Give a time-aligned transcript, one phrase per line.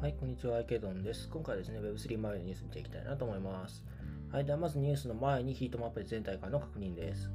[0.00, 1.28] はい、こんにちは、アイケドンです。
[1.28, 3.84] 今回はですね、Web3 前のニュース見ていきたいなと思います。
[4.32, 7.30] はい、ではまずニュースの前にヒートマップで全体感の確認です。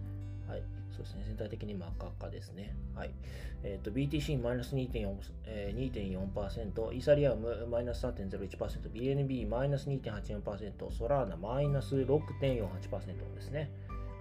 [0.48, 2.76] はい、そうですね、全体的に真っ赤っかですね。
[2.96, 3.12] はい。
[3.64, 13.70] えっ、ー、と、BTC マイナス2.4%、え、2.4%、イーサリアムマイナス3.01%、BNB マイナス2.84%、ソラーナマイナス6.48%ですね。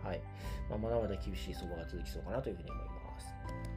[0.03, 0.21] はい。
[0.69, 3.74] まあ、まだまだ厳しい相場が続きそうかなというふうに思います。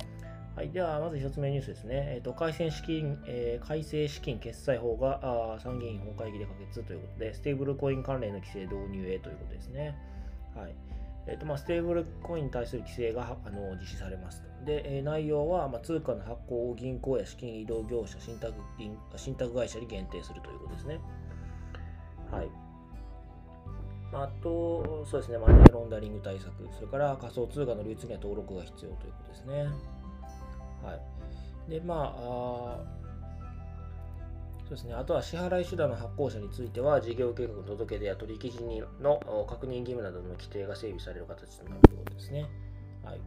[0.57, 0.71] はい。
[0.71, 2.13] では、まず1つ目ニュースですね。
[2.15, 9.95] えっ、ー、と、改正資金、えー、改正資金決済法があ参議院本会議で可決ということで、ステーブルコイン関連の規制導入へということですね。
[10.55, 10.73] はい。
[11.27, 14.65] えーとまあ、ステーブルコインに対する規制があの実施されますと。
[14.65, 18.55] で、えー、内容は、まあ、通貨の発行を銀行や資金移動業者、信託
[19.15, 20.99] 信託会社に限定するということですね。
[22.31, 22.49] はい。
[24.11, 29.96] あと、そうですね、マネーロンダリング対策、それから仮想通貨の流通には登録が必要ということですね。
[30.87, 30.95] は
[31.67, 31.71] い。
[31.71, 32.97] で、まあ、
[34.67, 34.93] そうですね。
[34.93, 38.63] あとは支払い手段の発行者については、事業計画の届け出や取引時
[39.01, 42.45] の確認義務などの規定が整備される形となるということですね。
[43.03, 43.19] はい。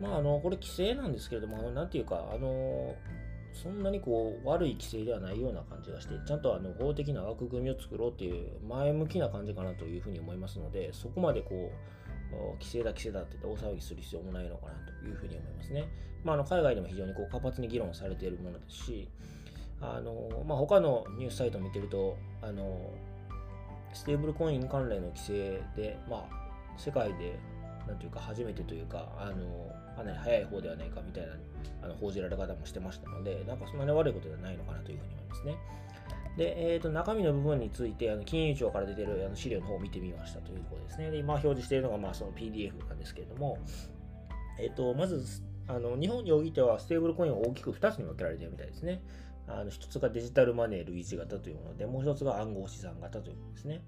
[0.00, 2.94] まあ、あの、これ規制なんですけれども、なんていうか、あの、
[3.52, 11.95] そんなにこう悪い規制ではないような感じがして、ちゃんとあの法的な枠組みを作ろうっていう前向きな感じかなというふうに思いますので、そこまでこう、
[12.54, 15.84] 規制だ規制だって大騒ぎする必要もないのかなというふうに思いますね。
[16.24, 19.08] まあ、あの海外でも非常にこう活発に議論されているものですし、
[19.80, 22.90] あのまあ、他のニュースサイトを見てると、あの
[23.92, 27.38] ステーブルコイン関連の規制で、まあ、世界で、
[27.86, 31.32] なんていうか、初めてというか、あのかなり早い方ではないかみたいな
[31.82, 35.56] あの報じられ方もしてましたので、なんかそんなに悪いことではないのかなというふうに思いますね。
[36.36, 41.10] で、えー、と中身の部分について、あの金融庁から出てるあの資料の方を見てみましたというところですね。
[41.10, 43.58] で今表示しているのがまあその PDF なんですけれども、
[44.58, 45.24] えー、とまず
[45.68, 49.02] あの日本においてはステーブルコインを大きく2つに分けられているみたいですね。
[49.48, 53.80] あの1つがデジタルマネー類似型というもので、もう1つが暗号資産型というものですね。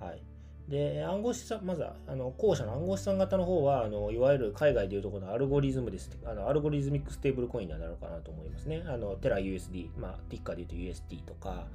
[0.00, 0.22] はい。
[0.68, 6.10] で、暗号資産、まずは、あの後者の暗号資産型の方は、あのいわゆる海外でいうところのアルゴリズムです。
[6.24, 8.82] あのアルゴリズミックステーブルコインにはなるかなと思いますね。
[8.86, 11.66] あのテラ USD、まあ、ティッカーで言うと UST とか、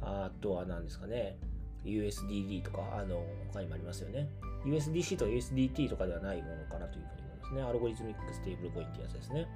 [0.00, 1.36] あとは何ですかね、
[1.84, 4.28] USDD とか、あの他にもありますよね。
[4.64, 7.62] USDC と USDT とかではないものかなというふうに思いますね。
[7.62, 9.48] アルゴリズミックステーブルコインってやつですね。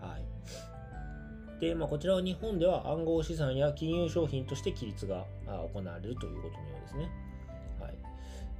[0.00, 1.60] はい。
[1.60, 7.08] で、まあ、こちらは日本では暗号資産や金融商品として規律が行われるということのようですね。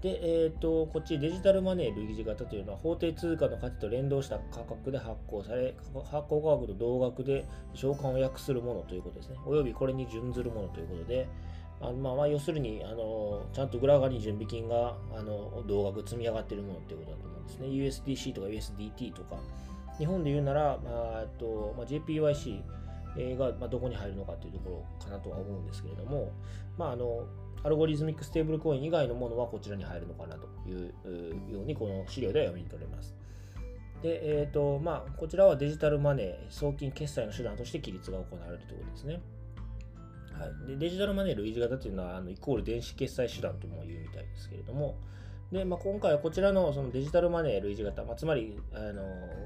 [0.03, 5.77] で、えっ、ー、と、こっちデジタルマネー類似型というのは法定通貨の価値と連動した価格で発行され、
[6.11, 9.37] 発行価格と同額で償還を約するものということですね。
[9.47, 11.29] およびこれに準ずるものということで、
[11.81, 17.69] あのまあ、まあ要するにあの、ちゃんと裏側に準備金があの同額積み上がっているものということだと思うんですね。
[17.69, 19.37] USDC とか USDT とか、
[19.99, 22.61] 日本で言うなら、まあとまあ、JPYC、
[23.39, 26.33] が、まあどこに入るのかというところかなとは思うんですけれども、
[26.77, 27.27] まあ、あの
[27.65, 30.95] アルゴリズミックステーブルコイン以外のものはこちらに入るのかなという
[31.53, 33.15] ようにこの資料では読み取れます。
[34.03, 39.21] で、えーとまあ、こちらはデジタルマネー、送金決済の手段として規律が行われるということですね。
[40.33, 44.97] はい、でデジタルマネー類似型というのはあのイコール電子決済手段とも言うみたいですけれども、
[45.53, 49.05] でまあ、今回はこちらのそのデジタルマネー類似型、まあ、つまりあの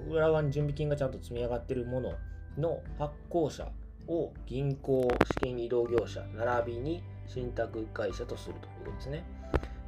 [0.08, 2.14] 裏側に準備金がちゃんと積み上がっているもの
[2.56, 3.68] の発行者
[4.06, 9.24] を銀行、資金移動業者、並びに信託会社とするということですね。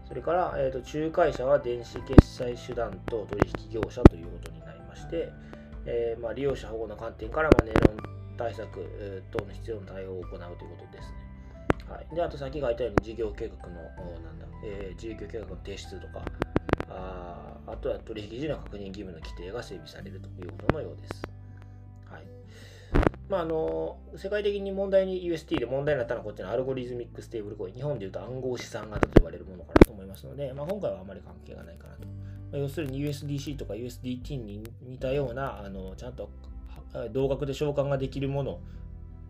[0.06, 5.30] それから、えーと、仲介者は電子決済手段と取引業者ということになりまして、
[5.84, 11.16] えー、まあ、利用者保護の観点から、まあ、ネロン対策、等の必要な対応を行うということですね。
[11.88, 13.74] はい、であと、先書いたように事業計画の
[14.22, 16.24] なんだ、えー、事業計画の提出とか、
[16.90, 21.27] ああとは取引時の確認義務の規定が整備されるということのようです。
[23.28, 32.06] まあ、あの世界的に問題に UST で問題になったのはこっちのアルゴリズミックステーブルコイン、日本でいうと暗号資産型と言われるものかなと思いますので、まあ、今回はあまり関係がないかなと。
[32.06, 32.08] ま
[32.54, 36.30] あ、要するに USDC とか USDT に似たようなあのちゃんと
[37.12, 38.60] 同額で償還ができるもの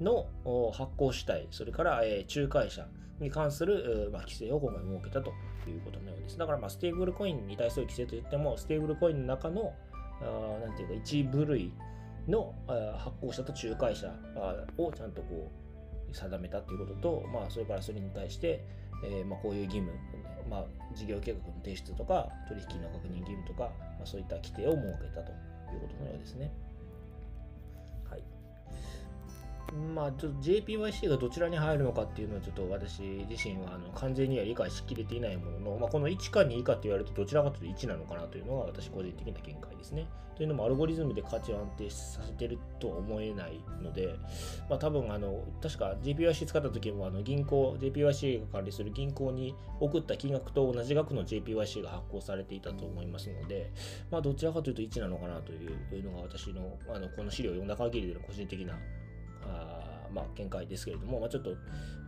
[0.01, 0.27] の
[0.73, 2.87] 発行主体、それから、え仲介者
[3.21, 5.33] に関する、まあ、規制を今回設けたと
[5.69, 6.39] いうことのようです。
[6.39, 9.75] だから、まあ、ステーブルコインに対する規制といっても、ステーブルコインの中の、
[10.21, 11.73] あなんていうか、一部類
[12.29, 12.55] の
[12.99, 14.13] 発行者と仲介者
[14.77, 15.51] をちゃんとこ
[16.11, 18.65] う定めたということと、まあ、それからそれに対して、
[19.05, 19.93] えー、まあ、こういう義務、
[20.49, 20.65] まあ、
[20.95, 25.33] 事業計画の提出とか取引の確認義務とか、まあ、そういった規定を設けたと
[25.73, 26.51] いうことのようですね。
[29.95, 40.07] まあ、ちょっと JPYC がどちらに入るのかっていうのは、ちょっと私自身はあの完全には理解しきれていないものの、まあ、この1か2かって言われると、どちらかというと1なのかなというのが私個人的な見解ですね。
[40.37, 44.15] というのも、アルゴリズムで価値を安定させてるとは思えないので、
[44.71, 53.73] まあ、多分あの、確か JPYC 使った時も、あの銀行、JPYC が管理する銀行に送った金額と同じ額の JPYC が発行されていたと思いますので、
[54.11, 58.79] まあ、どちらかというと1なのかなというのが私のあのこの資料を読んだ限りでの個人的な
[59.53, 61.55] あまあ、見解ですけれども、まあ、ちょっと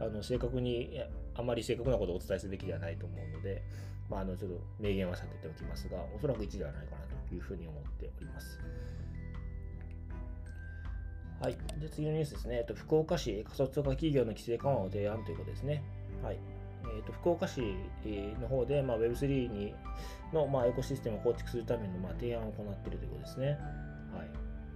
[0.01, 0.99] あの正確に
[1.35, 3.63] あまり正確なことをお伝えすべきではないと思うので、
[4.09, 8.59] まあ、あのちょっと明言は避けておきますが、おそらく1ではないかなというふうに思っております。
[11.41, 11.57] はい。
[11.81, 12.57] で、次のニュースですね。
[12.59, 15.83] えっと、福岡市仮想通貨企業の規制緩和を提案ということですね。
[16.23, 16.39] はい。
[16.85, 17.63] えーと、福岡市
[18.41, 19.75] の方で、まあ、Web3 に
[20.33, 23.59] の、まあ、エコシステムを構築するための、まあ、提案を行っているということですね。
[24.13, 24.25] は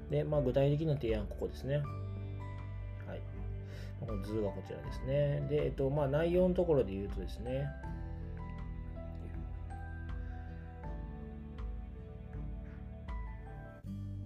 [0.09, 0.11] い。
[0.11, 1.83] で、まあ、具体的な提案、ここですね。
[4.01, 5.47] この図がこちらですね。
[5.49, 7.67] で、えっと、まあ、内容のところで言うとですね、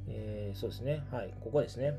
[0.09, 1.05] えー、そうですね。
[1.11, 1.99] はい、ここですね。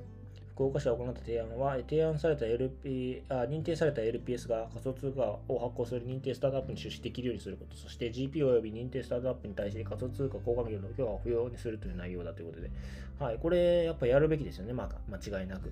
[0.59, 12.69] 福岡市が行った提案は、提案された LP あ認定された LPS が仮想通貨を発行する認定スタートアップに出資できるようにすること、そして GP 及び認定スタートアップに対して仮想通貨交換業の許可を不要にするという内容だということで、
[13.19, 15.71] はい、これやっぱやるべきですよね、まあ、間違いなく。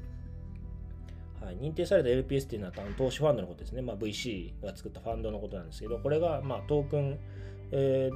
[1.48, 3.82] はい、認定された LPS っていうのは投資ファンドのことですね。
[3.82, 7.18] まあ、VC が作ったファンドのことなんですけど、これがまあトークン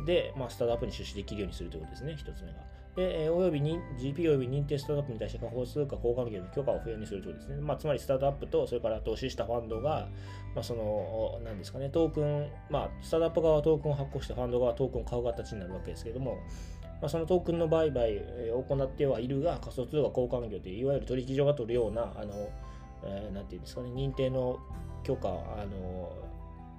[0.06, 2.60] で、まあ、スタートアップに出資できるようにするということですね、一つ目が。
[2.98, 7.66] で、および GP および認定スタートアップに対して仮想通貨交換業の許可を不要にするということですね。
[7.66, 10.10] まあ、つまりスタートアップと、それから投資したファンドが、
[10.54, 16.36] まあ、その、なんですかね、トークン、まあ、スタートアップ側はトークンを発行して、ファンド側はトークンを買う形になるわけですけれども、
[17.02, 18.20] まあ、そのトークンの売買
[18.52, 22.50] を行ってはいるが、仮想通貨交換業という、いわゆる取引所が取るような、あの、
[23.04, 24.60] えー、なんていうんですかね、認定の
[25.04, 26.12] 許可、あの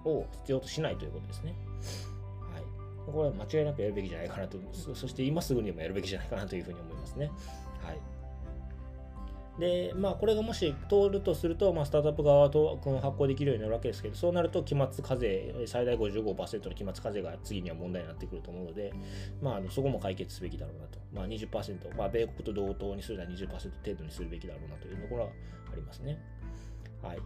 [0.05, 1.55] を必要としないということですね。
[2.53, 2.63] はい。
[3.13, 7.31] これは間違いなくやるべきじゃないかなと、そして今すぐにもやるべきじゃないかなというふうに思いますね。
[7.83, 7.99] はい。
[9.59, 18.93] で、まあ、これがもし通るとすると、まあ、スタートアップ側はトークン発行できるようになるわけですけど、そうなると、期末課税、最大55%の期末課税が次には問題になってくると思うので、
[19.43, 20.99] まあ、そこも解決すべきだろうなと。
[21.13, 25.31] まあ20%、まあ、米国と同等にするなら20%程度にするべきだろうなというところは
[25.73, 26.19] ありますね。
[27.03, 27.19] はい。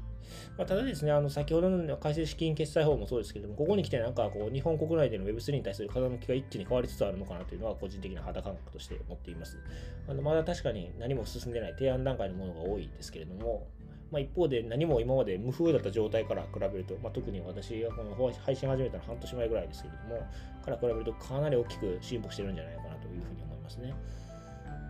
[0.57, 9.59] まあ、ただですね、あの先ほどの改正資金決済法もそうですけども、ここに来てなんかこう日本国内での Web3 に対する風向きが一気に変わりつつあるのかなというのは個人的な肌感覚として持っています。
[10.09, 13.67] あのまだ確かに何も進んでない提案段階のものが多いですけれども、
[14.11, 20.27] まあ、一方で何も今まで無風だった状態から比べると、まあ、特に私がこの配信始めたの半年前ぐらいですけれども、
[20.65, 23.95] から比べるとかなり大きく進歩してるんじゃないかなというふうに思いますね。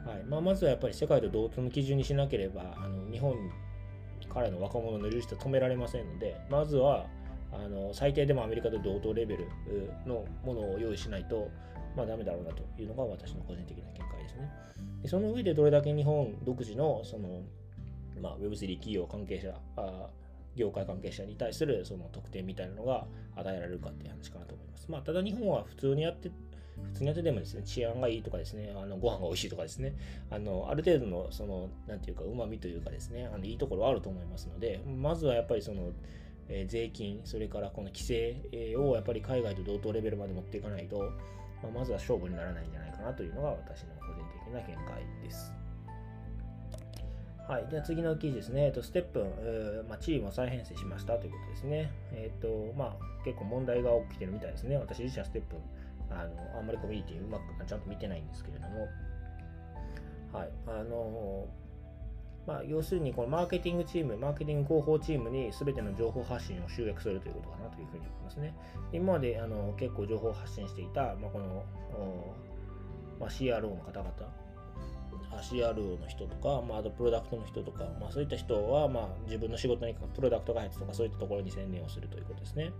[0.07, 3.35] はいまあ、まずはやっぱり世界と同等の基準にしなければ、あの日本
[4.29, 7.07] 彼の若者の流出は止められませんので、まずは
[7.53, 9.49] あの最低でもアメリカと同等レベル
[10.07, 11.49] のものを用意しないと、
[11.97, 14.51] まあ、ダメだろうなというのが私の個人的な見解ですね。
[15.03, 17.43] でその上でどれだけ日本独自のその、
[18.21, 20.09] まあ、Web3 企業関係者あ、
[20.57, 24.87] 業界関係者に対するその特典みたいなのが与えられるかっていう話かなと思います。
[24.91, 26.31] まあ、ただ日本は普通にやって
[26.85, 29.95] 普通にやっててもですね、治安がいいとかですね、あのご飯が美味しいとかですね、
[30.31, 35.93] あのある程度のその、なんていうか、うまみというかですね、あのいいところはあると思いますので、まずはやっぱりその、
[36.49, 40.99] えー、税金、それからこの規制をやっぱり海外と同等レベルまで持っていかないと、
[41.63, 45.53] まあ、まずは勝負にならないんじゃないかなというのが私の個人的な見解です。
[47.49, 47.67] はい。
[47.69, 48.67] では次の記事ですね。
[48.67, 51.93] えっと、ステップン、えーまあ、チームを再編成しましたということですね。
[52.13, 54.77] えっ、と、まあ、結構問題が起きてるみたいですね。
[54.77, 55.55] 私自身はステップ、
[56.11, 58.89] あのあんまりコミュニティうまくちゃんと見てないんですけれども、
[60.33, 60.51] はい。
[60.67, 61.47] あの
[62.47, 68.55] まあ、要するに、このマーケティングチーム、マーケティング広報チームに全ての情報発信を集約するということかなというふうに思いますね。
[68.93, 71.65] 今まであの結構情報発信していた、まあ、この、
[73.19, 74.13] まあ、CRO の方々、
[75.43, 82.71] CRO の人とか、まあ、あとプロダクトの人とか、まあ、そういった人は、まあ、自分の仕事にプロダクト開発とかそういったところに専念をするということですね。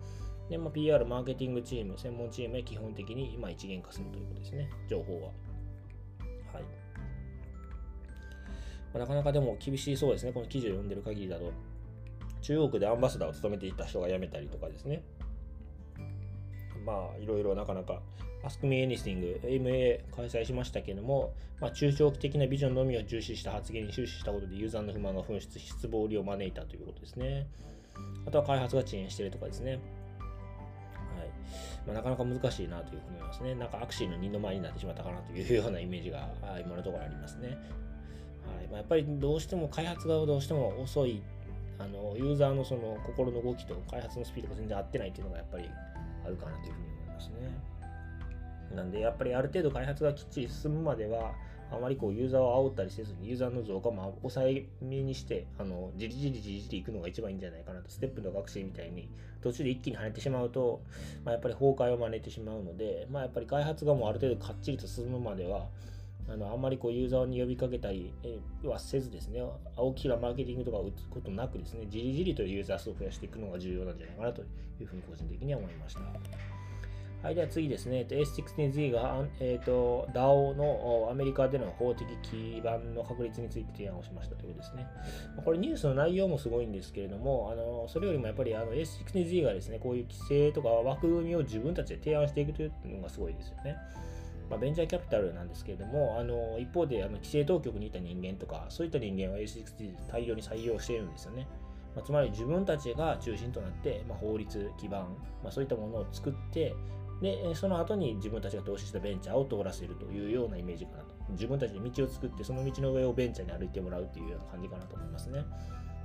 [0.49, 5.21] で、まあ、PR、マーケティングチーム、専門チームへ基本的に今一元化するということですね、情報は。
[6.53, 6.63] はい。
[6.63, 6.69] ま
[8.95, 11.53] あ、なかなかでも厳しいそうですね、この記事を読んでる限りだと。
[12.43, 15.03] 中国でアンバサダーを務めていた人が辞めたりとかですね。
[16.85, 18.01] まあ、いろいろなかなか
[18.45, 27.49] Ask Me Anything MA 開催しましたけれども、まあ、中長期的なビジョンのみを重視した発言に終始したことでユーザーの不満が噴出、失望を招いたということですね。
[28.27, 29.81] あとは開発が遅延しているとかですね。
[31.87, 33.55] まあ、なかなか難しいなというふうに思いますね。
[33.55, 36.29] なんかアクシーの二の舞になってしまったかなというようなイメージが
[36.65, 37.49] 今のところありますね。
[37.49, 41.23] はいまあ、やっぱりどうしても開発側どうしても遅い
[41.79, 45.71] あのユーザーのその心の動きと開発のスピードが全然合ってないっていうのがやっぱり
[46.25, 47.35] あるかなというふうに思いますね。
[48.75, 51.33] なんでやっぱりある程度開発がきっちり進むまでは
[51.71, 59.09] あまりこうユーザーを煽ったりせずにユーザーの増加も抑えめにしてあのじりじりじりじりいくのが一番いいんじゃないかなとステップの学習みたいに
[59.43, 60.81] 途中で一気に跳ねてしまうと、
[61.25, 65.67] まあ、やっぱり崩壊を招いてしまうので、まあ、やっぱり開発がもうある程度かっちりと進むまでは
[66.29, 68.13] あのあんまりこうユーザーに呼びかけたり
[68.65, 69.41] はせずですね、
[69.77, 74.45] 青木らマーケティングとか打つことなくですね、じりじりとユーザー数を増やしていくのが重要なんじゃないかなとい
[74.83, 76.56] うふうに個人的には思いました。
[77.23, 84.87] はい、では次ですね、A16Z が、えーと、DAO のアメリカでの法的基盤の確立について提案をしましたということですね。
[85.45, 93.77] これニュースの内容もすごいんですけれども、あのそれよりもやっぱりあの A16Z がですね、こういう規制とか枠組みを自分たちで提案していくというのがすごいですよね。
[94.49, 101.49] まあ、ベンチャーキャピタルなんですけれども、あの一方であの規制当局にいた人間とか、そういった人間は A16Z 大量に採用しているんですよね。
[101.97, 105.01] まあ、つまり自分たちが中心となって、まあ、法律基盤、
[105.43, 106.75] まあ、そういったものを作って、
[107.21, 111.15] で、その後に自分たちが投資したベンチャーを通らせるというようなイメージかなと。
[111.31, 115.45] 自分たちで道を作って、その道の上をベンチャーに歩いてもらうというような感じかなと思いますね。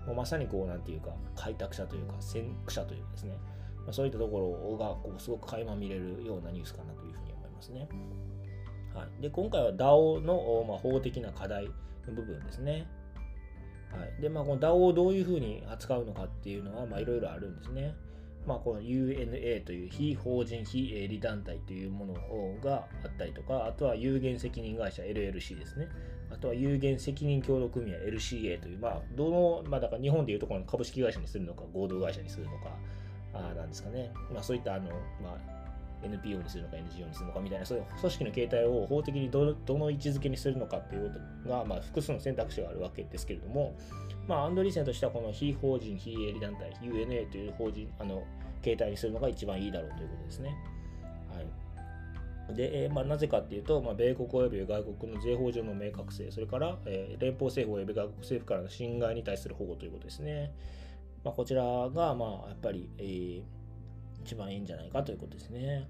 [0.05, 3.37] もうまさにこう、なんていうか、開拓者というか、先駆者というかですね、
[3.85, 7.89] まあ、そういったところがこうすごく垣間見れるようなニュースかなというふうに思いますね。
[8.93, 11.65] はい、で今回は DAO の、まあ、法的な課題
[12.07, 12.87] の部分ですね。
[13.91, 17.95] はい、で、まあ、この DAO をどういうふうに扱うのかっていうのは、まあ、いろいろあるんですね。
[18.45, 22.13] まあ、この UNA という非法人非営利団体というもの
[22.63, 25.87] があったりとか、あとは有限責任会社 LLC ですね。
[26.31, 32.71] あとは有限責任協同組合 LCA という、まあ、どの、まあ、だから日本でいうところの株式会社にするのか、合同会社にするのか、
[33.33, 34.11] あなんですかね。
[34.33, 34.89] まあ、そういったあの、
[35.21, 35.61] まあ、
[36.03, 43.75] NPO にするのか NGO にするのかみたいなそういう組織の形態を法的にどの位置づけにするのかっていうことが、まあ、複数の選択肢があるわけですけれども、
[44.31, 48.23] まあ、アンドリーセンとしてはこの非法人非営利団体 UNA という法人あの
[48.61, 50.55] 形態にするのが一番いいだろうということですね。
[51.29, 60.51] はいで、えー、まあ、なぜかっていうと、まあ、米国及び外国の税法上の明確性、それから、えー、連邦政府及び外国政府からの侵害に対する保護ということですね。
[61.23, 63.41] まあ、こちらが、まあ、やっぱり、えー
[64.23, 65.87] 一番いいんじゃないかということですね。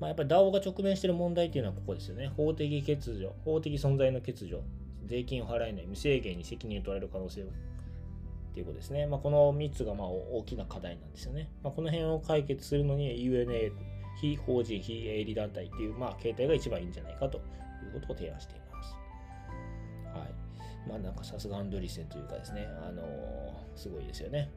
[0.00, 2.30] まあ、やっぱり DAO が直面している問題っていうのはここですよね。
[2.36, 4.62] 法的欠如、法的存在の欠如、
[5.06, 7.46] 税金を払えない、無制限に責任を取られる可能性を
[8.50, 9.06] っていうことですね。
[9.06, 11.50] まあ、この3つがまあ大きな課題なんですよね。
[11.62, 13.72] まあ、この辺を解決するのに UNA、
[14.20, 17.40] 非法人、非営利団体っていう、まあ、形態が一番いいんじゃないかとい
[17.90, 18.96] うことを提案しています。
[20.18, 20.88] はい。
[20.88, 23.06] まあ、なんかさすがアンドリセンというかですね、あのー、
[23.76, 24.50] すごいですよね。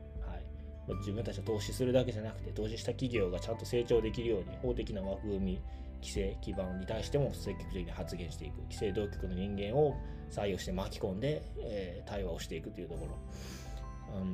[1.00, 5.62] 自分たちは投資するだけじゃなくて投資した企業がちゃんと成長できるように法的な枠組み
[6.02, 9.96] 規制基盤に対しても積極的に発言していく規制当局の人間を
[10.32, 13.18] 採用して巻き込んで、えー、対話をしていくというところ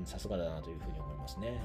[0.05, 1.47] さすがだなというふうに思いますね。
[1.47, 1.57] はい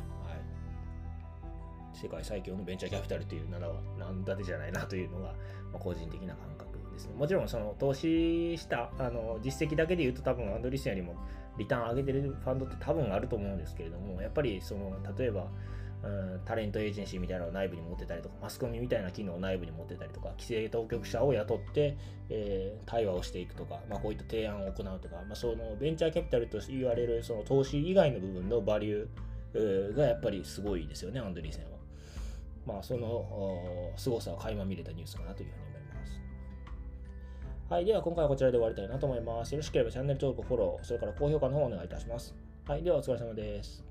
[1.94, 5.32] 世界最強のベンチャーキャピタルという名は何だてじゃないなというのが、ま
[5.74, 7.14] あ、個人的な感覚ですね。
[7.14, 11.14] もちろんその投資したあの実績だけで言うと多分アンドリスよりも
[11.58, 15.48] リターン上げてるファンドって多分あると思うんですけれども、やっぱりその例えば、
[16.04, 21.96] うん、タレントエージェンシーみたいなのを内部に持ってたりとか、マスコミみたいな機能を内部に持ってたりとか、規制当局者を雇って、
[22.28, 31.70] えー、対話をしていくとか、まあ、こういった提案を行うとか、まあ、そのベンチャーキャピタルと言われるその投資以外の部分のバリューがやっぱりすごいですよね、アンドリーセンは。
[32.66, 36.20] まあ、その凄さを垣間見れたニュースかなというふうに思います。
[37.70, 37.84] はい。
[37.84, 39.52] では、今回はこちらで終わりたいなと思います。
[39.52, 42.34] よろしければチャンネル登録、フォロー、それから高評価の方をお願いいたします。
[42.66, 42.82] はい。
[42.82, 43.84] では、お疲れ様です。